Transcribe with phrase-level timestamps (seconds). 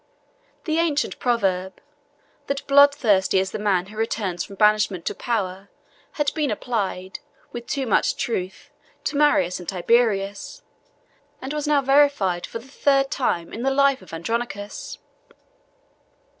[0.63, 1.79] The ancient proverb,
[2.47, 5.69] That bloodthirsty is the man who returns from banishment to power,
[6.13, 7.19] had been applied,
[7.51, 8.71] with too much truth,
[9.03, 10.63] to Marius and Tiberius;
[11.39, 14.97] and was now verified for the third time in the life of Andronicus.